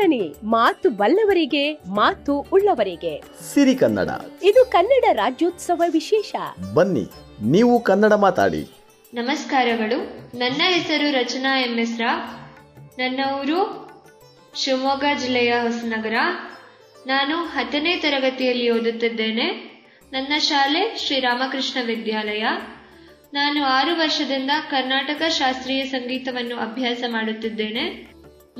ಸಿರಿದನಿ 0.00 0.34
ಮಾತು 0.44 0.90
ಬಲ್ಲವರಿಗೆ 0.90 1.72
ಮಾತು 1.72 2.46
ಉಳ್ಳವರಿಗೆ. 2.52 3.22
ಸಿರಿ 3.54 3.74
ಕನ್ನಡ. 3.74 4.08
ಇದು 4.42 4.64
ಕನ್ನಡ 4.64 5.04
ರಾಜ್ಯೋತ್ಸವ 5.12 5.82
ವಿಶೇಷ. 5.92 6.32
ಬನ್ನಿ 6.74 7.06
ನೀವು 7.42 7.80
ಕನ್ನಡ 7.80 8.12
ಮಾತಾಡಿ. 8.12 8.68
ನಮಸ್ಕಾರಗಳು. 9.14 9.98
ನನ್ನ 10.38 10.62
ಹೆಸರು 10.64 11.12
ರಚನಾ 11.12 11.60
ಎಂ 11.60 11.78
ಎಸ್ 11.78 12.00
ರಾವ್ 12.00 12.22
ನನ್ನ 13.00 13.20
ಊರು 13.40 13.90
ಶಿವಮೊಗ್ಗ 14.56 15.04
ಜಿಲ್ಲೆಯ 15.20 15.52
ಹೊಸನಗರ. 15.52 16.14
ನಾನು 17.06 17.36
ಹತ್ತನೇ 17.36 17.96
ತರಗತಿಯಲ್ಲಿ 17.96 18.70
ಓದುತ್ತಿದ್ದೇನೆ. 18.70 19.48
ನನ್ನ 20.12 20.38
ಶಾಲೆ 20.38 20.96
ಶ್ರೀರಾಮಕೃಷ್ಣ 20.98 21.86
ವಿದ್ಯಾಲಯ. 21.86 22.44
ನಾನು 23.32 23.64
ಆರು 23.64 23.98
ವರ್ಷದಿಂದ 23.98 24.50
ಕರ್ನಾಟಕ 24.70 25.22
ಶಾಸ್ತ್ರೀಯ 25.28 25.84
ಸಂಗೀತವನ್ನು 25.84 26.56
ಅಭ್ಯಾಸ 26.56 27.02
ಮಾಡುತ್ತಿದ್ದೇನೆ. 27.08 28.10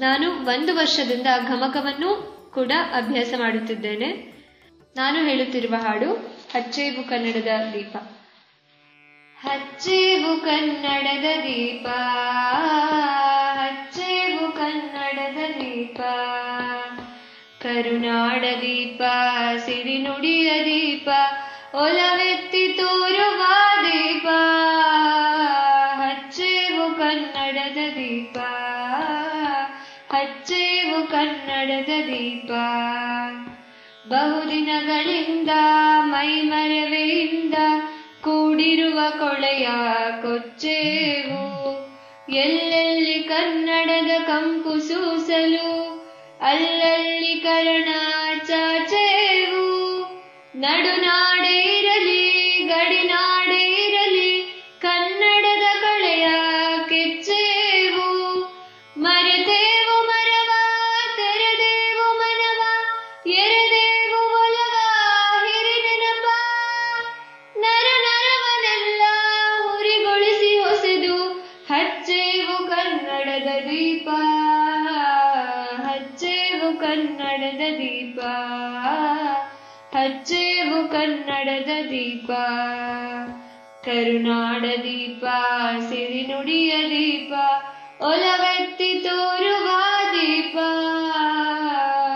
ನಾನು 0.00 0.30
ಒಂದು 0.30 0.74
ವರ್ಷದಿಂದ 0.76 1.26
ಗಮಕವನ್ನು 1.48 2.40
ಕೂಡ 2.54 2.72
ಅಭ್ಯಾಸ 2.96 3.34
ಮಾಡುತ್ತಿದ್ದೇನೆ. 3.38 4.08
ನಾನು 4.96 5.24
ಹೇಳುತ್ತಿರುವ 5.24 5.74
ಹಾಡು 5.82 6.12
ಹಚ್ಚೇವು 6.54 7.08
ಕನ್ನಡದ 7.08 7.72
ದೀಪ. 7.72 7.96
ಹಚ್ಚೇವು 9.40 10.40
ಕನ್ನಡದ 10.40 11.40
ದೀಪ 11.42 11.86
ಹಚ್ಚೇವು 13.58 14.52
ಕನ್ನಡದ 14.52 15.36
ದೀಪ. 15.36 16.00
ಕರುನಾಡ 17.62 18.40
ದೀಪ 18.40 19.02
ಸಿರಿನುಡಿಯ 19.64 20.64
ದೀಪ, 20.64 21.08
ಒಲವೆತ್ತಿ 21.74 22.72
ತೋರುವ 22.72 23.42
ದೀಪ. 23.82 24.26
ಹಚ್ಚೇವು 25.92 26.94
ಕನ್ನಡದ 26.94 27.78
ದೀಪ. 27.94 28.38
ಹಚ್ಚೇವು 30.12 31.08
ಕನ್ನಡದ 31.08 31.88
ದೀಪ. 32.06 32.50
ಬಹುದಿನಗಳಿಂದ 34.08 35.50
ಮೈಮರವೆಯಿಂದ 36.00 37.54
ಕೂಡಿರುವ 38.22 38.98
ಕೊಳೆಯ 39.18 39.68
ಕೊಚ್ಚೇವು 40.22 41.42
ಎಲ್ಲೆಲ್ಲಿ 42.32 43.22
ಕನ್ನಡದ 43.22 44.26
ಕಂಪು 44.26 44.78
ಸೂಸಲು, 44.88 45.70
ಅಲ್ಲಲ್ಲಿ 46.40 47.40
ಕರ್ಣ 47.40 47.88
ಚಾಚೇವು 48.46 49.66
ನಡುನಾಡೆ 50.54 51.09
ದೀಪ. 73.70 74.08
ಹಚ್ಚೇವು 75.86 76.80
ಕನ್ನಡದ 76.80 77.58
ದೀಪ. 77.58 78.20
ಹಚ್ಚೇವು 79.96 80.88
ಕನ್ನಡದ 80.88 81.68
ದೀಪ. 81.90 82.30
ಕರುನಾಡ 83.84 84.62
ದೀಪ, 84.62 85.24
ಸಿರಿನುಡಿಯ 85.88 86.76
ದೀಪ. 86.76 87.32
ಒಲವೆತ್ತಿ 88.02 89.06
ತೋರುವ 89.08 89.70
ದೀಪ. 90.12 90.58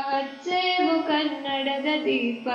ಹಚ್ಚೇವು 0.08 1.02
ಕನ್ನಡದ 1.02 2.04
ದೀಪ. 2.04 2.48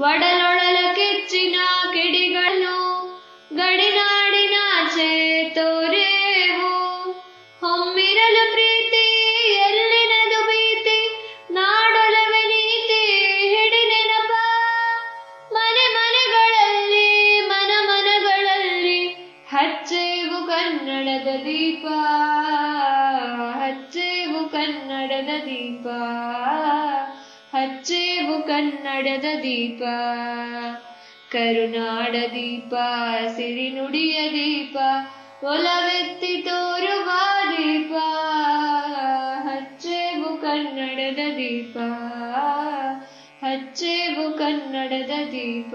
ಒಡಲೊಡಲ 0.00 0.92
ಕೆಚ್ಚಿನ 0.92 1.56
ಕಿಡಿಗಳನ್ನು 1.92 3.02
ಗಡಿನಾಡಿನಾಚೆ 3.54 5.48
ತೋರೇವು 5.48 5.91
ಕನ್ನಡದ 24.52 25.44
ದೀಪ. 25.44 25.86
ಹಚ್ಚೇವು 27.56 28.42
ಕನ್ನಡದ 28.42 29.24
ದೀಪ. 29.42 29.82
ಕರುನಾಡ 31.30 32.12
ದೀಪ 32.12 32.74
ಸಿರಿನುಡಿಯ 33.36 34.30
ದೀಪ, 34.30 34.76
ಒಲವೆತ್ತಿ 35.44 36.36
ತೋರುವ 36.36 37.10
ದೀಪ. 37.50 37.92
ಹಚ್ಚೇವು 39.48 40.36
ಕನ್ನಡದ 40.36 41.34
ದೀಪ. 41.36 41.78
ಹಚ್ಚೇವು 43.44 44.38
ಕನ್ನಡದ 44.38 45.10
ದೀಪ. 45.32 45.74